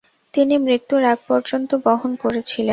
তিনি 0.33 0.55
মৃত্যুর 0.57 1.03
আগপর্যন্ত 1.05 1.69
বহন 1.85 2.11
করেছিলেন। 2.23 2.69